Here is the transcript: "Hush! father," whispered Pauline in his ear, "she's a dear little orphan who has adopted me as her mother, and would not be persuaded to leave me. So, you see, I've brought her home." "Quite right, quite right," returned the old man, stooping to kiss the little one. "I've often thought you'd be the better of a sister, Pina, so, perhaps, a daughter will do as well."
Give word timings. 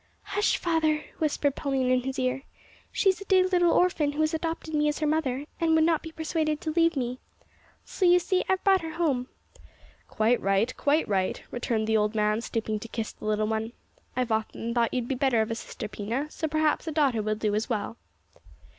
"Hush! 0.23 0.57
father," 0.57 1.03
whispered 1.19 1.53
Pauline 1.55 1.91
in 1.91 2.01
his 2.01 2.17
ear, 2.17 2.41
"she's 2.91 3.21
a 3.21 3.25
dear 3.25 3.45
little 3.45 3.71
orphan 3.71 4.13
who 4.13 4.21
has 4.21 4.33
adopted 4.33 4.73
me 4.73 4.87
as 4.87 4.97
her 4.97 5.05
mother, 5.05 5.45
and 5.59 5.75
would 5.75 5.83
not 5.83 6.01
be 6.01 6.11
persuaded 6.11 6.59
to 6.61 6.71
leave 6.71 6.97
me. 6.97 7.19
So, 7.85 8.05
you 8.05 8.17
see, 8.17 8.43
I've 8.49 8.63
brought 8.63 8.81
her 8.81 8.93
home." 8.93 9.27
"Quite 10.07 10.41
right, 10.41 10.75
quite 10.75 11.07
right," 11.07 11.43
returned 11.51 11.85
the 11.85 11.97
old 11.97 12.15
man, 12.15 12.41
stooping 12.41 12.79
to 12.79 12.87
kiss 12.87 13.11
the 13.11 13.25
little 13.25 13.45
one. 13.45 13.73
"I've 14.15 14.31
often 14.31 14.73
thought 14.73 14.91
you'd 14.91 15.07
be 15.07 15.13
the 15.13 15.19
better 15.19 15.41
of 15.43 15.51
a 15.51 15.55
sister, 15.55 15.87
Pina, 15.87 16.31
so, 16.31 16.47
perhaps, 16.47 16.87
a 16.87 16.91
daughter 16.91 17.21
will 17.21 17.35
do 17.35 17.53
as 17.53 17.69
well." 17.69 17.95